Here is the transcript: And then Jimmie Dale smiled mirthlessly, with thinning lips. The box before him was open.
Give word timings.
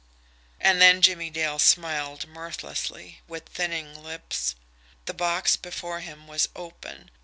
And 0.59 0.81
then 0.81 1.03
Jimmie 1.03 1.29
Dale 1.29 1.59
smiled 1.59 2.27
mirthlessly, 2.27 3.21
with 3.27 3.47
thinning 3.47 4.01
lips. 4.01 4.55
The 5.05 5.13
box 5.13 5.55
before 5.55 5.99
him 5.99 6.25
was 6.25 6.49
open. 6.55 7.11